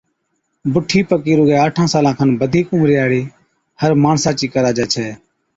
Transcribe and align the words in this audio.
بُٺِي 0.73 0.99
پڪِي 1.09 1.33
رُگَي 1.37 1.55
آٺان 1.65 1.87
سالان 1.93 2.15
کن 2.17 2.29
بڌِيڪ 2.39 2.67
عمرِي 2.75 2.95
ھاڙي 2.99 3.21
ھر 3.81 3.91
ماڻسا 4.03 4.29
چِي 4.39 4.47
ڪراجَي 4.53 4.85
ڇَي 4.93 5.07